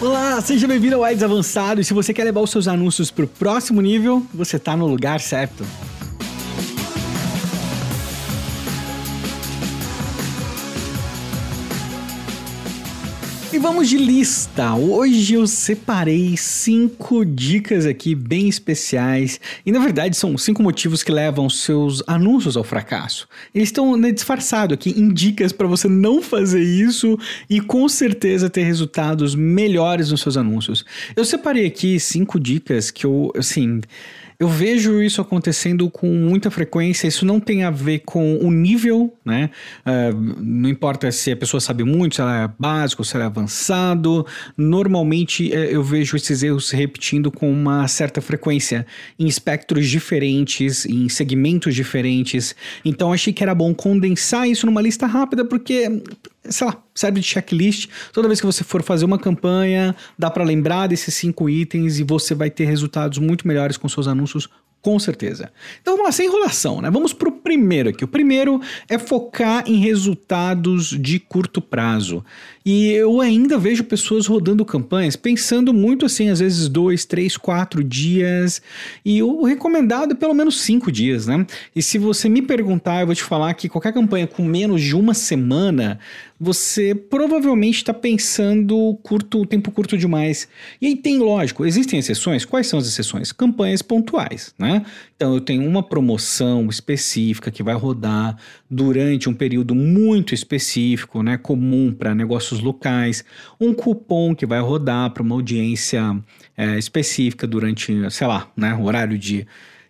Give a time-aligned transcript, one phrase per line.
[0.00, 1.80] Olá, seja bem-vindo ao Ads Avançado.
[1.80, 4.86] E se você quer levar os seus anúncios para o próximo nível, você está no
[4.86, 5.64] lugar certo.
[13.58, 14.76] E vamos de lista.
[14.76, 19.40] Hoje eu separei cinco dicas aqui bem especiais.
[19.66, 23.26] E na verdade são cinco motivos que levam seus anúncios ao fracasso.
[23.52, 27.18] Eles estão né, disfarçados aqui em dicas para você não fazer isso
[27.50, 30.84] e com certeza ter resultados melhores nos seus anúncios.
[31.16, 33.80] Eu separei aqui cinco dicas que eu, assim
[34.40, 37.08] eu vejo isso acontecendo com muita frequência.
[37.08, 39.50] Isso não tem a ver com o nível, né?
[39.84, 43.26] Uh, não importa se a pessoa sabe muito, se ela é básico, se ela é
[43.26, 44.24] avançado.
[44.56, 48.86] Normalmente uh, eu vejo esses erros se repetindo com uma certa frequência
[49.18, 52.54] em espectros diferentes, em segmentos diferentes.
[52.84, 56.00] Então achei que era bom condensar isso numa lista rápida, porque
[56.44, 57.88] sei lá, serve de checklist.
[58.12, 62.04] Toda vez que você for fazer uma campanha, dá para lembrar desses cinco itens e
[62.04, 64.48] você vai ter resultados muito melhores com seus anúncios
[64.80, 65.50] com certeza.
[65.80, 66.90] Então vamos lá, sem enrolação, né?
[66.90, 68.04] Vamos pro primeiro aqui.
[68.04, 72.24] O primeiro é focar em resultados de curto prazo.
[72.64, 77.82] E eu ainda vejo pessoas rodando campanhas pensando muito assim, às vezes dois, três, quatro
[77.82, 78.62] dias.
[79.04, 81.44] E o recomendado é pelo menos cinco dias, né?
[81.74, 84.94] E se você me perguntar, eu vou te falar que qualquer campanha com menos de
[84.94, 85.98] uma semana,
[86.40, 90.48] você provavelmente está pensando curto, tempo curto demais.
[90.80, 92.44] E aí tem, lógico, existem exceções.
[92.44, 93.32] Quais são as exceções?
[93.32, 94.84] Campanhas pontuais, né?
[95.16, 98.36] Então eu tenho uma promoção específica que vai rodar
[98.70, 101.36] durante um período muito específico, né?
[101.36, 103.24] Comum para negócios locais,
[103.60, 106.16] um cupom que vai rodar para uma audiência
[106.56, 108.74] é, específica durante, sei lá, né?
[108.74, 109.44] Horário de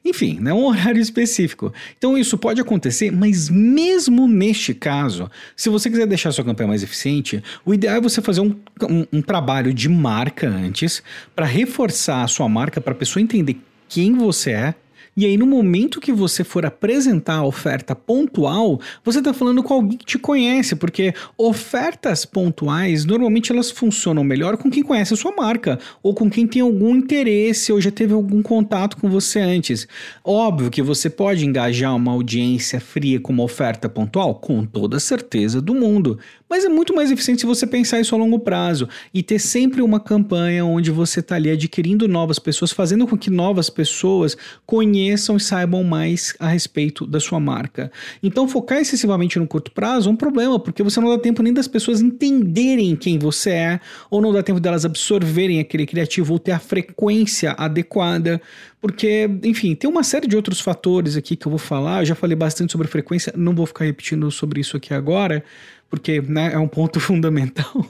[0.04, 1.72] enfim, né, um horário específico.
[1.96, 6.82] Então isso pode acontecer, mas mesmo neste caso, se você quiser deixar sua campanha mais
[6.82, 11.03] eficiente, o ideal é você fazer um, um, um trabalho de marca antes
[11.34, 14.75] para reforçar a sua marca para a pessoa entender quem você é,
[15.20, 19.74] e aí, no momento que você for apresentar a oferta pontual, você está falando com
[19.74, 25.16] alguém que te conhece, porque ofertas pontuais normalmente elas funcionam melhor com quem conhece a
[25.16, 29.40] sua marca, ou com quem tem algum interesse ou já teve algum contato com você
[29.40, 29.88] antes.
[30.24, 35.60] Óbvio que você pode engajar uma audiência fria com uma oferta pontual, com toda certeza
[35.60, 36.16] do mundo.
[36.48, 39.82] Mas é muito mais eficiente se você pensar isso a longo prazo e ter sempre
[39.82, 45.07] uma campanha onde você está ali adquirindo novas pessoas, fazendo com que novas pessoas conheçam
[45.14, 47.91] e saibam mais a respeito da sua marca.
[48.22, 51.52] Então, focar excessivamente no curto prazo é um problema, porque você não dá tempo nem
[51.52, 53.80] das pessoas entenderem quem você é,
[54.10, 58.41] ou não dá tempo delas absorverem aquele criativo ou ter a frequência adequada.
[58.80, 62.02] Porque, enfim, tem uma série de outros fatores aqui que eu vou falar.
[62.02, 65.42] Eu já falei bastante sobre frequência, não vou ficar repetindo sobre isso aqui agora
[65.91, 67.84] porque né, é um ponto fundamental.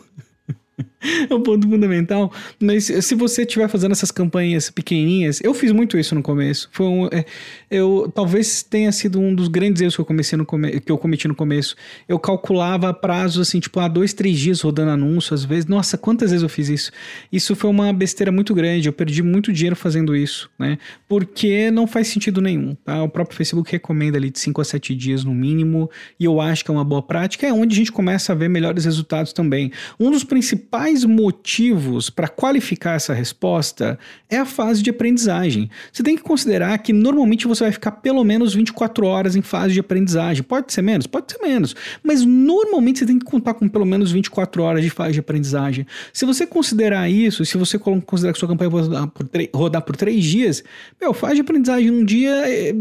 [1.30, 2.32] É um ponto fundamental.
[2.60, 6.68] Mas se você estiver fazendo essas campanhas pequenininhas, eu fiz muito isso no começo.
[6.72, 7.24] Foi um, é,
[7.70, 10.98] eu talvez tenha sido um dos grandes erros que eu comecei no come, que eu
[10.98, 11.76] cometi no começo.
[12.08, 15.66] Eu calculava prazos assim, tipo, há dois, três dias rodando anúncio, às vezes.
[15.66, 16.90] Nossa, quantas vezes eu fiz isso?
[17.32, 18.88] Isso foi uma besteira muito grande.
[18.88, 20.78] Eu perdi muito dinheiro fazendo isso, né?
[21.08, 22.74] Porque não faz sentido nenhum.
[22.84, 23.02] Tá?
[23.02, 26.64] O próprio Facebook recomenda ali de 5 a 7 dias no mínimo, e eu acho
[26.64, 27.46] que é uma boa prática.
[27.46, 29.72] É onde a gente começa a ver melhores resultados também.
[29.98, 33.98] Um dos principais principais motivos para qualificar essa resposta
[34.28, 35.70] é a fase de aprendizagem.
[35.90, 39.72] Você tem que considerar que normalmente você vai ficar pelo menos 24 horas em fase
[39.72, 40.42] de aprendizagem.
[40.42, 41.06] Pode ser menos?
[41.06, 41.74] Pode ser menos.
[42.02, 45.86] Mas normalmente você tem que contar com pelo menos 24 horas de fase de aprendizagem.
[46.12, 49.96] Se você considerar isso, se você considerar que sua campanha vai rodar por, rodar por
[49.96, 50.62] 3 dias,
[51.00, 52.74] meu, fase de aprendizagem um dia, é,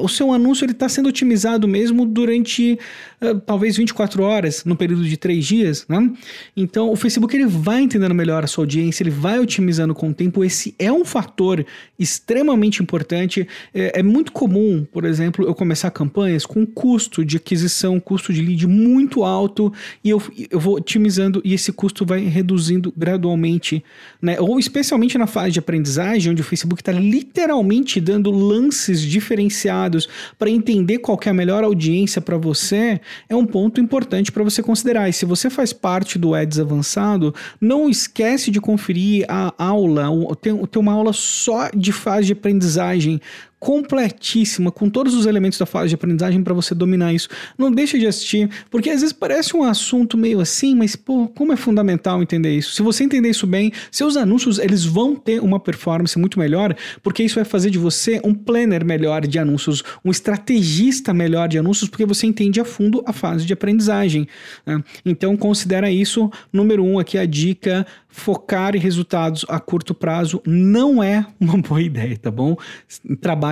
[0.00, 2.78] o seu anúncio está sendo otimizado mesmo durante
[3.20, 5.84] uh, talvez 24 horas, no período de 3 dias.
[5.88, 6.10] Né?
[6.56, 10.14] Então o Facebook ele vai entendendo melhor a sua audiência, ele vai otimizando com o
[10.14, 10.44] tempo.
[10.44, 11.64] Esse é um fator
[11.98, 13.46] extremamente importante.
[13.72, 18.42] É, é muito comum, por exemplo, eu começar campanhas com custo de aquisição, custo de
[18.42, 19.72] lead muito alto
[20.02, 23.84] e eu, eu vou otimizando e esse custo vai reduzindo gradualmente,
[24.20, 24.36] né?
[24.40, 30.08] Ou especialmente na fase de aprendizagem, onde o Facebook está literalmente dando lances diferenciados
[30.38, 34.62] para entender qual é a melhor audiência para você, é um ponto importante para você
[34.62, 35.08] considerar.
[35.08, 37.23] E se você faz parte do Ads avançado,
[37.60, 40.08] não esquece de conferir a aula,
[40.40, 43.20] tem, tem uma aula só de fase de aprendizagem
[43.64, 47.30] completíssima, com todos os elementos da fase de aprendizagem para você dominar isso.
[47.56, 51.50] Não deixe de assistir, porque às vezes parece um assunto meio assim, mas pô, como
[51.50, 52.74] é fundamental entender isso?
[52.74, 57.22] Se você entender isso bem, seus anúncios eles vão ter uma performance muito melhor, porque
[57.22, 61.88] isso vai fazer de você um planner melhor de anúncios, um estrategista melhor de anúncios,
[61.88, 64.28] porque você entende a fundo a fase de aprendizagem.
[64.66, 64.84] Né?
[65.06, 66.30] Então considera isso.
[66.52, 71.82] Número um aqui a dica focar em resultados a curto prazo não é uma boa
[71.82, 72.56] ideia, tá bom?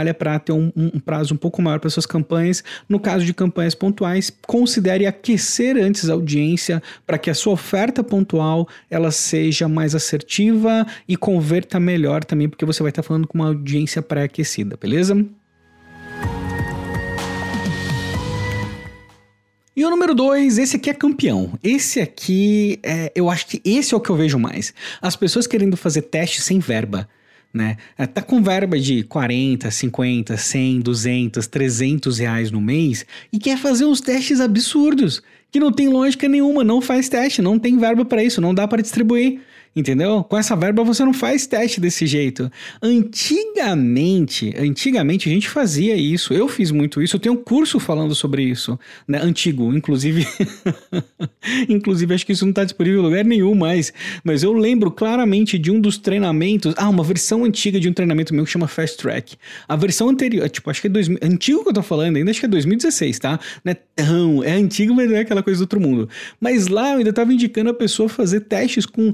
[0.03, 2.65] Trabalha para ter um, um, prazo um pouco maior para suas campanhas.
[2.89, 8.03] No caso de campanhas pontuais, considere aquecer antes a audiência para que a sua oferta
[8.03, 13.29] pontual ela seja mais assertiva e converta melhor também, porque você vai estar tá falando
[13.29, 15.25] com uma audiência pré-aquecida, beleza?
[19.77, 21.59] E o número dois, esse aqui é campeão.
[21.63, 24.75] Esse aqui, é, eu acho que esse é o que eu vejo mais.
[25.01, 27.09] As pessoas querendo fazer teste sem verba.
[27.53, 27.77] Né?
[27.99, 33.59] É, tá com verba de 40, 50, 100, 200, 300 reais no mês e quer
[33.59, 38.07] fazer uns testes absurdos que não tem lógica nenhuma, não faz teste, não tem verba
[38.07, 39.41] para isso, não dá para distribuir.
[39.75, 40.23] Entendeu?
[40.23, 42.51] Com essa verba você não faz teste desse jeito.
[42.83, 46.35] Antigamente, antigamente a gente fazia isso.
[46.35, 47.17] Eu fiz muito isso.
[47.17, 48.79] Eu tenho um curso falando sobre isso,
[49.09, 49.19] né?
[49.23, 50.27] Antigo, inclusive.
[51.69, 53.95] inclusive acho que isso não está disponível em lugar nenhum mais.
[54.23, 56.75] Mas eu lembro claramente de um dos treinamentos.
[56.77, 59.37] Ah, uma versão antiga de um treinamento meu que chama Fast Track.
[59.67, 62.41] A versão anterior, tipo, acho que é 2000, antigo que eu tô falando, ainda acho
[62.41, 63.41] que é 2016, tá?
[63.65, 66.09] Não é tão, é antigo, mas não é aquela coisa do outro mundo.
[66.39, 69.13] Mas lá eu ainda tava indicando a pessoa fazer testes com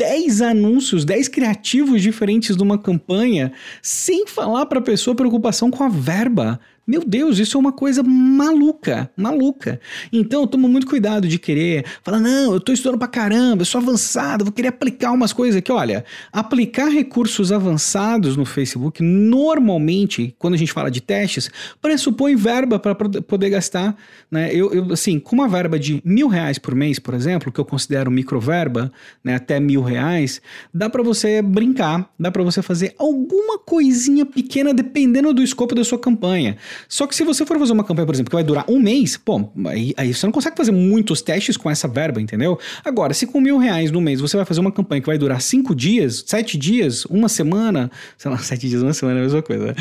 [0.00, 3.52] 10 anúncios, 10 criativos diferentes numa campanha,
[3.82, 6.58] sem falar para a pessoa preocupação com a verba.
[6.90, 9.80] Meu Deus, isso é uma coisa maluca, maluca.
[10.12, 13.80] Então, toma muito cuidado de querer falar, não, eu estou estudando pra caramba, eu sou
[13.80, 15.70] avançado, vou querer aplicar umas coisas aqui.
[15.70, 21.48] Olha, aplicar recursos avançados no Facebook, normalmente, quando a gente fala de testes,
[21.80, 23.96] pressupõe verba para poder gastar.
[24.28, 24.52] Né?
[24.52, 27.64] Eu, eu, assim, com uma verba de mil reais por mês, por exemplo, que eu
[27.64, 28.90] considero microverba,
[29.22, 30.42] né, até mil reais,
[30.74, 35.84] dá para você brincar, dá para você fazer alguma coisinha pequena dependendo do escopo da
[35.84, 36.56] sua campanha.
[36.88, 39.16] Só que se você for fazer uma campanha, por exemplo, que vai durar um mês,
[39.16, 42.58] pô, aí, aí você não consegue fazer muitos testes com essa verba, entendeu?
[42.84, 45.40] Agora, se com mil reais no mês você vai fazer uma campanha que vai durar
[45.40, 49.42] cinco dias, sete dias, uma semana, sei lá, sete dias, uma semana é a mesma
[49.42, 49.74] coisa, né?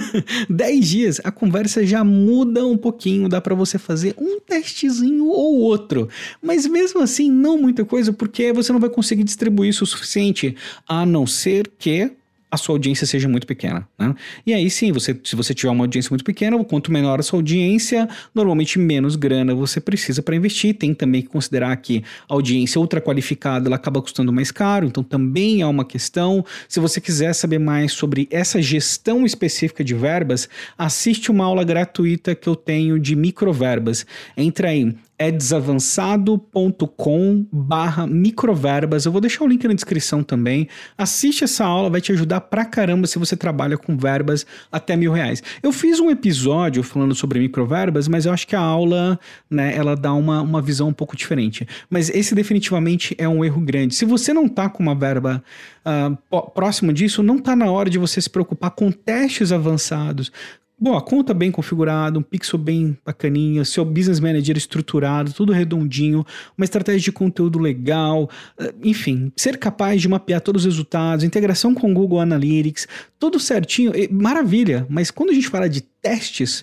[0.48, 5.58] dez dias, a conversa já muda um pouquinho, dá para você fazer um testezinho ou
[5.58, 6.08] outro.
[6.42, 10.56] Mas mesmo assim, não muita coisa, porque você não vai conseguir distribuir isso o suficiente,
[10.88, 12.10] a não ser que
[12.56, 13.86] a sua audiência seja muito pequena.
[13.98, 14.14] Né?
[14.44, 17.38] E aí sim, você, se você tiver uma audiência muito pequena, quanto menor a sua
[17.38, 20.74] audiência, normalmente menos grana você precisa para investir.
[20.74, 25.04] Tem também que considerar que a audiência ultra qualificada ela acaba custando mais caro, então
[25.04, 26.44] também é uma questão.
[26.68, 32.34] Se você quiser saber mais sobre essa gestão específica de verbas, assiste uma aula gratuita
[32.34, 34.06] que eu tenho de microverbas.
[34.36, 39.06] Entra aí edsavançado.com barra microverbas.
[39.06, 40.68] Eu vou deixar o link na descrição também.
[40.96, 45.12] Assiste essa aula, vai te ajudar pra caramba se você trabalha com verbas até mil
[45.12, 45.42] reais.
[45.62, 49.18] Eu fiz um episódio falando sobre microverbas, mas eu acho que a aula,
[49.50, 51.66] né, ela dá uma, uma visão um pouco diferente.
[51.88, 53.94] Mas esse definitivamente é um erro grande.
[53.94, 55.42] Se você não tá com uma verba
[55.84, 56.16] uh,
[56.50, 60.32] próxima disso, não tá na hora de você se preocupar com testes avançados,
[60.78, 66.22] Bom, a conta bem configurada, um pixel bem bacaninha, seu business manager estruturado, tudo redondinho,
[66.56, 68.28] uma estratégia de conteúdo legal,
[68.60, 72.86] eh, enfim, ser capaz de mapear todos os resultados, integração com o Google Analytics,
[73.18, 74.86] tudo certinho, maravilha.
[74.90, 76.62] Mas quando a gente fala de testes,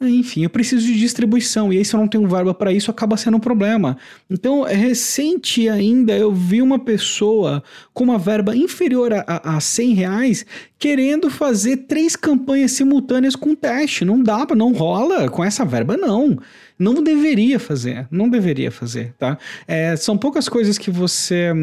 [0.00, 3.16] enfim, eu preciso de distribuição e aí se eu não tenho verba para isso acaba
[3.16, 3.96] sendo um problema.
[4.28, 7.62] Então, é recente ainda eu vi uma pessoa
[7.94, 10.46] com uma verba inferior a, a, a 100 reais
[10.78, 14.04] querendo fazer três campanhas simultâneas com teste.
[14.04, 16.38] Não dá, não rola com essa verba não.
[16.78, 19.38] Não deveria fazer, não deveria fazer, tá?
[19.66, 21.54] É, são poucas coisas que você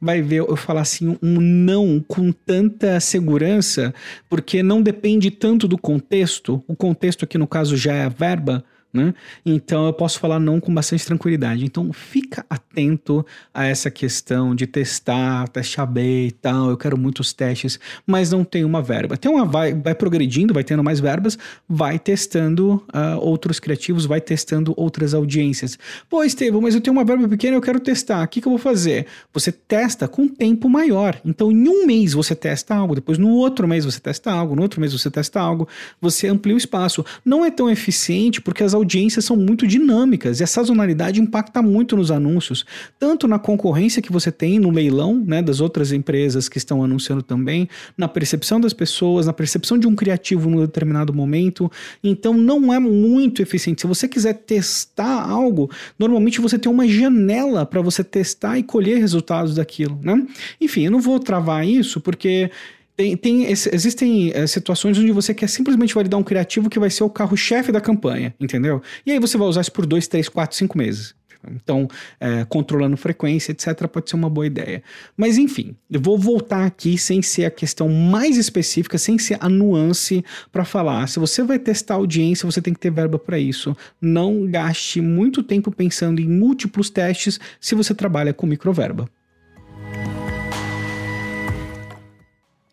[0.00, 3.94] vai ver eu falar assim um não com tanta segurança,
[4.28, 6.62] porque não depende tanto do contexto.
[6.66, 8.64] O contexto aqui no caso já é a verba,
[8.96, 9.14] né?
[9.44, 11.64] Então eu posso falar não com bastante tranquilidade.
[11.64, 16.70] Então fica atento a essa questão de testar, testar bem e tal.
[16.70, 19.16] Eu quero muitos testes, mas não tem uma verba.
[19.16, 21.38] Tem uma vai, vai progredindo, vai tendo mais verbas,
[21.68, 25.78] vai testando uh, outros criativos, vai testando outras audiências.
[26.08, 28.24] Pô, Estevam, mas eu tenho uma verba pequena, eu quero testar.
[28.24, 29.06] O que, que eu vou fazer?
[29.32, 31.20] Você testa com tempo maior.
[31.24, 34.62] Então em um mês você testa algo, depois no outro mês você testa algo, no
[34.62, 35.68] outro mês você testa algo,
[36.00, 37.04] você amplia o espaço.
[37.24, 41.60] Não é tão eficiente porque as audiências audiências são muito dinâmicas e a sazonalidade impacta
[41.60, 42.64] muito nos anúncios,
[43.00, 47.22] tanto na concorrência que você tem no leilão, né, das outras empresas que estão anunciando
[47.22, 51.70] também, na percepção das pessoas, na percepção de um criativo num determinado momento.
[52.02, 53.80] Então não é muito eficiente.
[53.80, 58.98] Se você quiser testar algo, normalmente você tem uma janela para você testar e colher
[58.98, 60.24] resultados daquilo, né?
[60.60, 62.50] Enfim, eu não vou travar isso porque
[62.96, 67.04] tem, tem, existem é, situações onde você quer simplesmente validar um criativo que vai ser
[67.04, 68.82] o carro-chefe da campanha, entendeu?
[69.04, 71.14] E aí você vai usar isso por dois, três, quatro, cinco meses.
[71.54, 71.86] Então,
[72.18, 74.82] é, controlando frequência, etc., pode ser uma boa ideia.
[75.16, 79.48] Mas, enfim, eu vou voltar aqui sem ser a questão mais específica, sem ser a
[79.48, 81.06] nuance para falar.
[81.06, 83.76] Se você vai testar audiência, você tem que ter verba para isso.
[84.00, 89.08] Não gaste muito tempo pensando em múltiplos testes se você trabalha com microverba.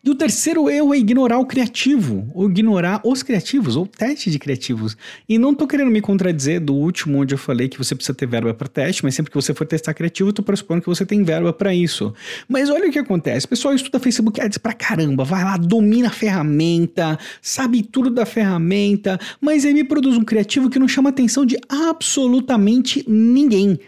[0.04, 4.38] E o terceiro erro é ignorar o criativo, ou ignorar os criativos, ou teste de
[4.38, 4.94] criativos.
[5.26, 8.26] E não tô querendo me contradizer do último, onde eu falei que você precisa ter
[8.26, 11.06] verba para teste, mas sempre que você for testar criativo, eu tô pressupondo que você
[11.06, 12.12] tem verba para isso.
[12.46, 16.08] Mas olha o que acontece: o pessoal estuda Facebook Ads pra caramba, vai lá, domina
[16.08, 21.08] a ferramenta, sabe tudo da ferramenta, mas aí me produz um criativo que não chama
[21.08, 23.78] a atenção de absolutamente ninguém.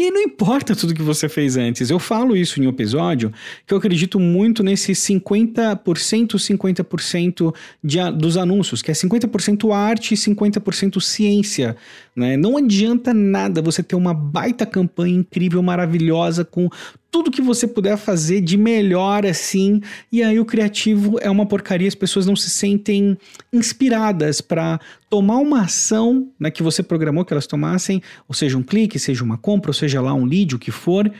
[0.00, 1.90] E não importa tudo que você fez antes.
[1.90, 3.30] Eu falo isso em um episódio
[3.66, 7.54] que eu acredito muito nesse 50%, 50%
[7.84, 11.76] de, dos anúncios, que é 50% arte e 50% ciência.
[12.16, 12.34] Né?
[12.38, 16.70] Não adianta nada você ter uma baita campanha incrível, maravilhosa, com
[17.10, 19.80] tudo que você puder fazer de melhor assim,
[20.12, 23.18] e aí o criativo é uma porcaria, as pessoas não se sentem
[23.52, 28.62] inspiradas para tomar uma ação né, que você programou que elas tomassem, ou seja, um
[28.62, 31.10] clique, seja uma compra, ou seja lá um lead, o que for,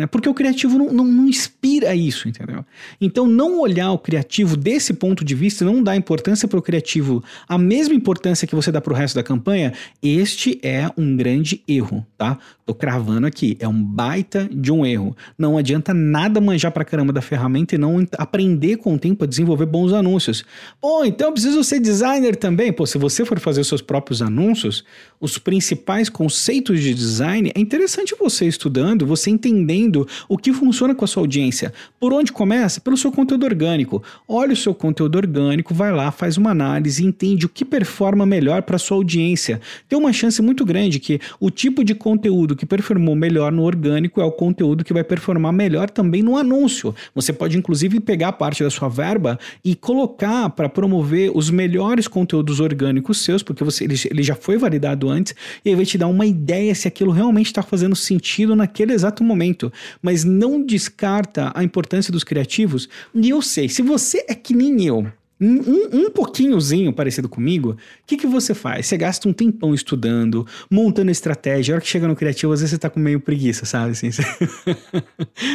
[0.00, 0.06] né?
[0.06, 2.64] Porque o criativo não, não, não, inspira isso, entendeu?
[3.00, 7.22] Então, não olhar o criativo desse ponto de vista, não dar importância para o criativo
[7.48, 11.62] a mesma importância que você dá para o resto da campanha, este é um grande
[11.68, 12.38] erro, tá?
[12.64, 15.16] Tô cravando aqui, é um baita de um erro.
[15.36, 19.26] Não adianta nada manjar pra caramba da ferramenta e não aprender com o tempo a
[19.26, 20.44] desenvolver bons anúncios.
[20.80, 22.72] Pô, então eu preciso ser designer também?
[22.72, 24.84] Pô, se você for fazer seus próprios anúncios,
[25.20, 29.89] os principais conceitos de design, é interessante você estudando, você entendendo
[30.28, 31.72] o que funciona com a sua audiência.
[31.98, 32.80] Por onde começa?
[32.80, 34.02] Pelo seu conteúdo orgânico.
[34.28, 38.62] Olha o seu conteúdo orgânico, vai lá, faz uma análise, entende o que performa melhor
[38.62, 39.60] para sua audiência.
[39.88, 44.20] Tem uma chance muito grande que o tipo de conteúdo que performou melhor no orgânico
[44.20, 46.94] é o conteúdo que vai performar melhor também no anúncio.
[47.14, 52.60] Você pode inclusive pegar parte da sua verba e colocar para promover os melhores conteúdos
[52.60, 56.06] orgânicos seus, porque você ele, ele já foi validado antes, e aí vai te dar
[56.06, 59.69] uma ideia se aquilo realmente está fazendo sentido naquele exato momento.
[60.02, 62.88] Mas não descarta a importância dos criativos.
[63.14, 67.76] E eu sei, se você é que nem eu, um, um pouquinhozinho parecido comigo, o
[68.06, 68.86] que, que você faz?
[68.86, 71.72] Você gasta um tempão estudando, montando estratégia.
[71.72, 73.92] A hora que chega no criativo, às vezes você tá com meio preguiça, sabe?
[73.92, 74.22] Assim, você...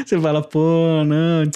[0.06, 1.50] você fala, pô, não,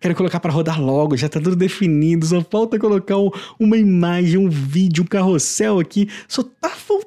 [0.00, 4.38] quero colocar para rodar logo, já tá tudo definido, só falta colocar um, uma imagem,
[4.38, 7.06] um vídeo, um carrossel aqui, só tá faltando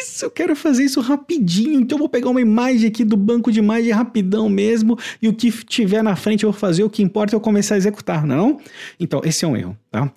[0.00, 3.50] isso, eu quero fazer isso rapidinho, então eu vou pegar uma imagem aqui do banco
[3.50, 7.02] de imagem rapidão mesmo, e o que tiver na frente eu vou fazer, o que
[7.02, 8.60] importa é eu começar a executar, não?
[8.98, 10.12] Então, esse é um erro, tá?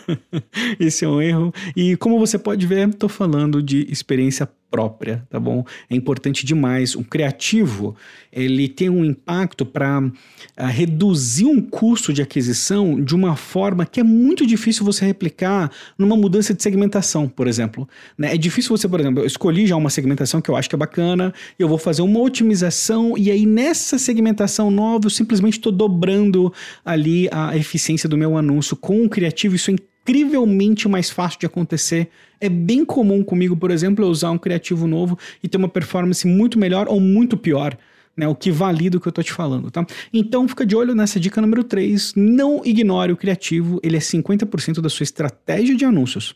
[0.80, 5.40] esse é um erro, e como você pode ver, estou falando de experiência própria, tá
[5.40, 5.64] bom?
[5.88, 6.94] É importante demais.
[6.94, 7.96] Um criativo,
[8.32, 10.10] ele tem um impacto para
[10.56, 15.70] ah, reduzir um custo de aquisição de uma forma que é muito difícil você replicar
[15.96, 17.88] numa mudança de segmentação, por exemplo.
[18.16, 18.34] Né?
[18.34, 20.78] É difícil você, por exemplo, eu escolhi já uma segmentação que eu acho que é
[20.78, 26.52] bacana, eu vou fazer uma otimização e aí nessa segmentação nova eu simplesmente estou dobrando
[26.84, 28.76] ali a eficiência do meu anúncio.
[28.76, 29.74] Com o criativo isso é
[30.08, 32.08] incrivelmente mais fácil de acontecer.
[32.40, 36.26] É bem comum comigo, por exemplo, eu usar um criativo novo e ter uma performance
[36.26, 37.76] muito melhor ou muito pior.
[38.16, 39.86] Né, o que valida o que eu tô te falando, tá?
[40.12, 42.14] Então fica de olho nessa dica número 3.
[42.16, 46.34] Não ignore o criativo, ele é 50% da sua estratégia de anúncios.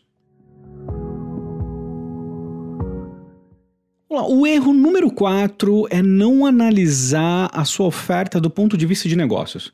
[4.09, 9.17] O erro número 4 é não analisar a sua oferta do ponto de vista de
[9.17, 9.73] negócios.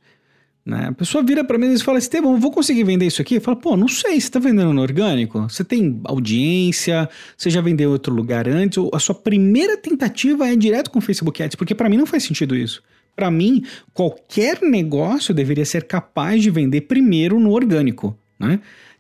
[0.70, 0.86] Né?
[0.90, 3.40] A pessoa vira para mim e fala: Estevam, vou conseguir vender isso aqui?
[3.40, 5.42] Fala, pô, não sei, você está vendendo no orgânico?
[5.50, 7.10] Você tem audiência?
[7.36, 8.78] Você já vendeu em outro lugar antes?
[8.78, 11.56] Ou a sua primeira tentativa é direto com o Facebook Ads?
[11.56, 12.84] Porque para mim não faz sentido isso.
[13.16, 18.16] Para mim, qualquer negócio deveria ser capaz de vender primeiro no orgânico.
[18.40, 18.60] Né?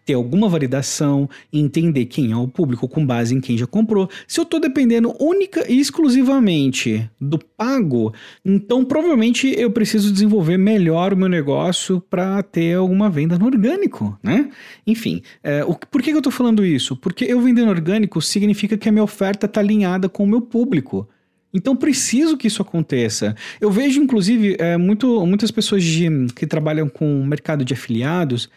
[0.09, 4.09] Ter alguma validação, entender quem é o público com base em quem já comprou.
[4.27, 8.11] Se eu estou dependendo única e exclusivamente do pago,
[8.43, 14.17] então provavelmente eu preciso desenvolver melhor o meu negócio para ter alguma venda no orgânico,
[14.23, 14.49] né?
[14.87, 16.97] Enfim, é, o, por que, que eu estou falando isso?
[16.97, 21.07] Porque eu vendendo orgânico significa que a minha oferta está alinhada com o meu público.
[21.53, 23.35] Então preciso que isso aconteça.
[23.61, 28.49] Eu vejo, inclusive, é, muito, muitas pessoas de, que trabalham com o mercado de afiliados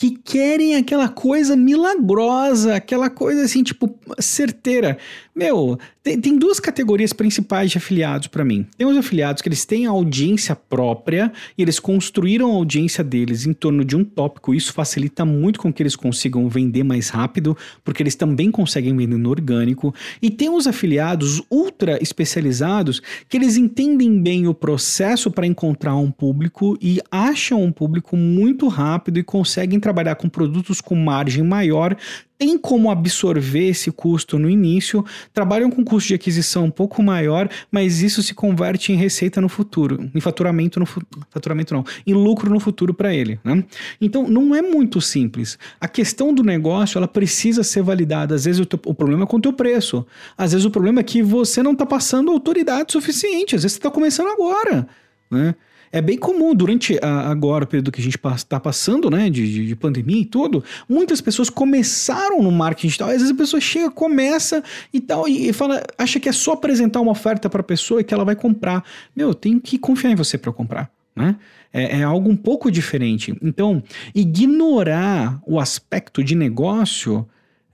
[0.00, 4.96] que querem aquela coisa milagrosa, aquela coisa assim, tipo, certeira.
[5.36, 8.66] Meu, tem, tem duas categorias principais de afiliados para mim.
[8.76, 13.52] Tem os afiliados que eles têm audiência própria e eles construíram a audiência deles em
[13.52, 14.54] torno de um tópico.
[14.54, 19.18] Isso facilita muito com que eles consigam vender mais rápido, porque eles também conseguem vender
[19.18, 19.94] no orgânico.
[20.22, 26.10] E tem os afiliados ultra especializados que eles entendem bem o processo para encontrar um
[26.10, 31.94] público e acham um público muito rápido e conseguem trabalhar com produtos com margem maior,
[32.40, 37.50] tem como absorver esse custo no início, trabalham com custo de aquisição um pouco maior,
[37.70, 42.48] mas isso se converte em receita no futuro, em faturamento no faturamento não, em lucro
[42.48, 43.62] no futuro para ele, né?
[44.00, 45.58] Então não é muito simples.
[45.78, 48.34] A questão do negócio ela precisa ser validada.
[48.34, 50.06] Às vezes o, teu, o problema é com o teu preço.
[50.34, 53.54] Às vezes o problema é que você não está passando autoridade suficiente.
[53.54, 54.88] Às vezes você está começando agora,
[55.30, 55.54] né?
[55.92, 59.52] É bem comum durante a, agora o período que a gente está passando, né, de,
[59.52, 63.08] de, de, pandemia e tudo, muitas pessoas começaram no marketing digital.
[63.08, 66.52] Às vezes a pessoa chega, começa e tal, e, e fala, acha que é só
[66.52, 68.84] apresentar uma oferta para a pessoa e que ela vai comprar.
[69.16, 70.90] Meu, eu tenho que confiar em você para comprar.
[71.14, 71.36] Né?
[71.72, 73.36] É, é, algo um pouco diferente.
[73.42, 73.82] Então,
[74.14, 77.26] ignorar o aspecto de negócio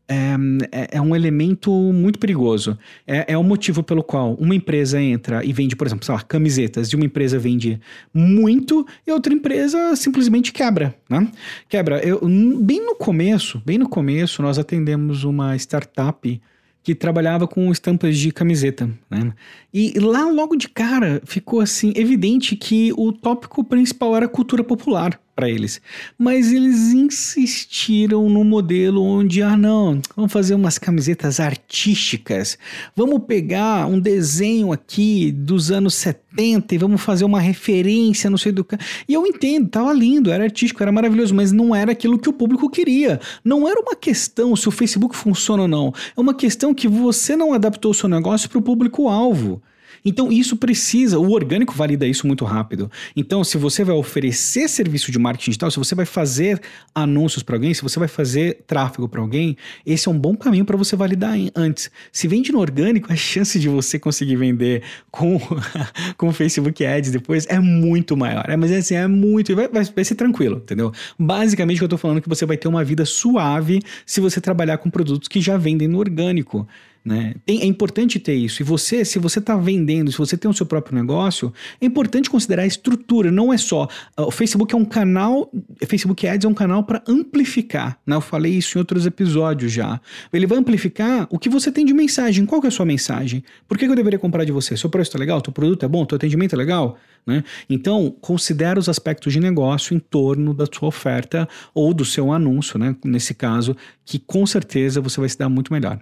[0.09, 0.37] é,
[0.71, 2.79] é, é, um elemento muito perigoso.
[3.07, 6.23] É, é o motivo pelo qual uma empresa entra e vende, por exemplo, sei lá,
[6.23, 7.81] camisetas, e uma empresa vende
[8.15, 11.29] muito e outra empresa simplesmente quebra, né?
[11.69, 11.99] Quebra.
[11.99, 12.21] Eu,
[12.61, 16.41] bem no começo, bem no começo, nós atendemos uma startup
[16.87, 19.33] que trabalhava com estampas de camiseta, né?
[19.79, 25.21] E lá logo de cara ficou assim evidente que o tópico principal era cultura popular
[25.35, 25.83] para eles.
[26.19, 32.57] Mas eles insistiram no modelo onde, ah, não, vamos fazer umas camisetas artísticas.
[32.97, 38.53] Vamos pegar um desenho aqui dos anos 70 e vamos fazer uma referência, não sei
[38.53, 38.79] do que.
[39.07, 42.33] E eu entendo, tava lindo, era artístico, era maravilhoso, mas não era aquilo que o
[42.33, 43.21] público queria.
[43.45, 45.93] Não era uma questão se o Facebook funciona ou não.
[46.17, 49.61] É uma questão que você não adaptou o seu negócio para o público-alvo.
[50.07, 52.89] Então isso precisa, o orgânico valida isso muito rápido.
[53.17, 56.61] Então, se você vai oferecer serviço de marketing digital, se você vai fazer
[56.95, 60.65] anúncios para alguém, se você vai fazer tráfego para alguém, esse é um bom caminho
[60.65, 61.91] para você validar antes.
[62.13, 65.41] Se vende no orgânico, a chance de você conseguir vender com
[66.17, 68.45] com Facebook Ads depois é muito maior.
[68.49, 70.93] É, mas assim, é muito, vai, vai, vai ser tranquilo, entendeu?
[71.19, 74.21] Basicamente, o que eu tô falando é que você vai ter uma vida suave se
[74.21, 76.67] você trabalhar com produtos que já vendem no orgânico.
[77.07, 77.37] Né?
[77.47, 78.61] Tem, é importante ter isso.
[78.61, 82.29] E você, se você está vendendo, se você tem o seu próprio negócio, é importante
[82.29, 83.31] considerar a estrutura.
[83.31, 83.85] Não é só.
[84.19, 85.49] Uh, o Facebook é um canal.
[85.87, 87.97] Facebook Ads é um canal para amplificar.
[88.05, 88.17] Né?
[88.17, 90.01] Eu falei isso em outros episódios já.
[90.33, 92.45] Ele vai amplificar o que você tem de mensagem.
[92.45, 93.45] Qual que é a sua mensagem?
[93.69, 94.77] Por que, eu deveria comprar de você?
[94.77, 95.41] Seu preço está legal?
[95.41, 96.05] Teu produto é bom?
[96.05, 96.99] Teu atendimento é legal?
[97.25, 97.45] Né?
[97.71, 102.81] Então, considere os aspectos de negócio em torno da sua oferta ou do seu anúncio,
[102.81, 102.97] né?
[103.05, 106.01] nesse caso, que com certeza você vai se dar muito melhor.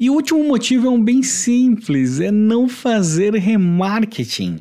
[0.00, 4.58] E o último motivo é um bem simples, é não fazer remarketing.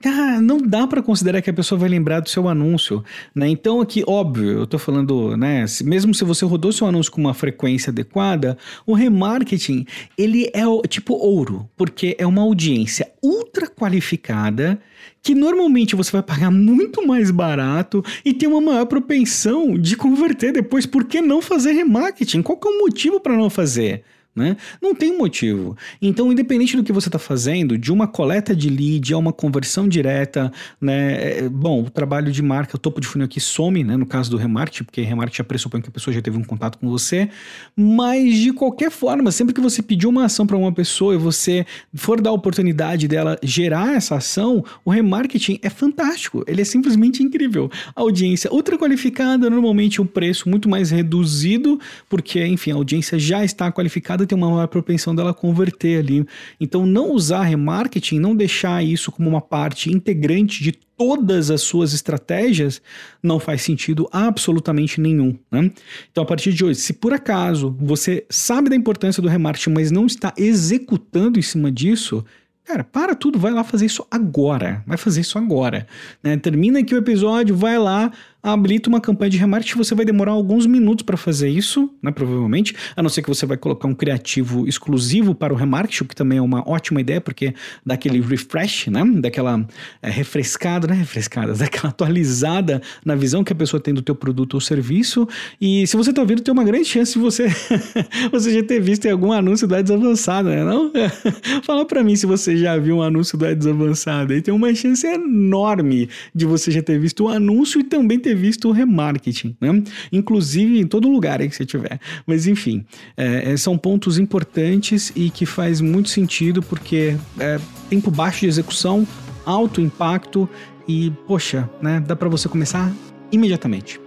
[0.00, 3.04] Cara, não dá para considerar que a pessoa vai lembrar do seu anúncio,
[3.34, 3.48] né?
[3.48, 7.34] Então aqui, óbvio, eu tô falando, né, mesmo se você rodou seu anúncio com uma
[7.34, 8.56] frequência adequada,
[8.86, 14.80] o remarketing, ele é tipo ouro, porque é uma audiência ultra qualificada
[15.22, 20.52] que normalmente você vai pagar muito mais barato e tem uma maior propensão de converter
[20.52, 20.86] depois.
[20.86, 22.42] Por que não fazer remarketing?
[22.42, 24.02] Qual que é o motivo para não fazer?
[24.34, 24.56] Né?
[24.80, 25.76] Não tem motivo.
[26.00, 29.86] Então, independente do que você está fazendo, de uma coleta de lead a uma conversão
[29.86, 31.40] direta, né?
[31.40, 33.94] É, bom, o trabalho de marca, o topo de funil aqui some, né?
[33.94, 36.78] No caso do remarketing, porque remarketing já pressupõe que a pessoa já teve um contato
[36.78, 37.28] com você.
[37.76, 41.66] Mas de qualquer forma, sempre que você pedir uma ação para uma pessoa e você
[41.92, 46.42] for dar a oportunidade dela gerar essa ação, o remarketing é fantástico.
[46.46, 47.70] Ele é simplesmente incrível.
[47.94, 53.44] A audiência ultra qualificada, normalmente o preço muito mais reduzido, porque, enfim, a audiência já
[53.44, 56.24] está qualificada tem uma maior propensão dela converter ali.
[56.60, 61.92] Então, não usar remarketing, não deixar isso como uma parte integrante de todas as suas
[61.92, 62.80] estratégias,
[63.22, 65.36] não faz sentido absolutamente nenhum.
[65.50, 65.70] Né?
[66.10, 69.90] Então, a partir de hoje, se por acaso você sabe da importância do remarketing, mas
[69.90, 72.24] não está executando em cima disso,
[72.64, 74.84] Cara, para tudo, vai lá fazer isso agora.
[74.86, 75.86] Vai fazer isso agora.
[76.22, 76.36] Né?
[76.36, 80.66] Termina aqui o episódio, vai lá, habilita uma campanha de remarketing, você vai demorar alguns
[80.66, 84.66] minutos para fazer isso, né, provavelmente, a não ser que você vai colocar um criativo
[84.66, 87.54] exclusivo para o remarketing, o que também é uma ótima ideia, porque
[87.86, 89.64] dá aquele refresh, né, daquela
[90.02, 94.54] é, refrescada, né, refrescada, daquela atualizada na visão que a pessoa tem do teu produto
[94.54, 95.28] ou serviço,
[95.60, 97.46] e se você tá ouvindo, tem uma grande chance de você,
[98.32, 100.90] você já ter visto em algum anúncio do Ads Avançado, né, não?
[101.62, 104.74] Fala para mim se você já viu um anúncio do Ads Avançado, aí tem uma
[104.74, 109.56] chance enorme de você já ter visto o anúncio e também ter visto o remarketing,
[109.60, 109.82] né?
[110.12, 112.00] Inclusive em todo lugar aí que você tiver.
[112.26, 112.84] Mas enfim,
[113.16, 118.46] é, é, são pontos importantes e que faz muito sentido porque é tempo baixo de
[118.46, 119.06] execução,
[119.44, 120.48] alto impacto
[120.88, 122.02] e, poxa, né?
[122.06, 122.92] Dá para você começar
[123.30, 124.01] imediatamente.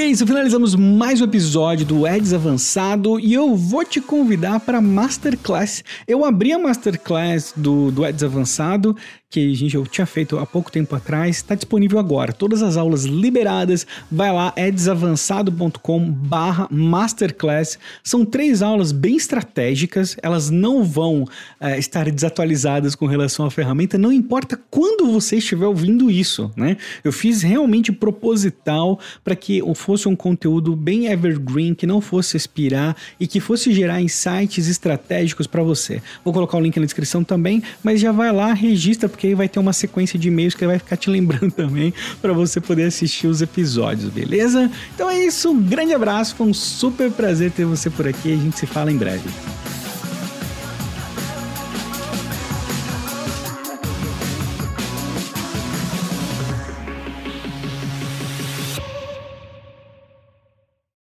[0.00, 4.58] E é isso, finalizamos mais um episódio do Eds Avançado e eu vou te convidar
[4.58, 5.84] para Masterclass.
[6.08, 8.96] Eu abri a Masterclass do, do Eds Avançado
[9.30, 12.32] que gente, eu tinha feito há pouco tempo atrás, está disponível agora.
[12.32, 17.78] Todas as aulas liberadas, vai lá, é desavançado.com barra masterclass.
[18.02, 21.24] São três aulas bem estratégicas, elas não vão
[21.60, 26.76] é, estar desatualizadas com relação à ferramenta, não importa quando você estiver ouvindo isso, né?
[27.04, 32.96] Eu fiz realmente proposital para que fosse um conteúdo bem evergreen, que não fosse expirar
[33.20, 36.02] e que fosse gerar insights estratégicos para você.
[36.24, 39.50] Vou colocar o link na descrição também, mas já vai lá, registra, porque aí vai
[39.50, 43.26] ter uma sequência de e-mails que vai ficar te lembrando também para você poder assistir
[43.26, 44.70] os episódios, beleza?
[44.94, 48.36] Então é isso, um grande abraço, foi um super prazer ter você por aqui, a
[48.36, 49.28] gente se fala em breve.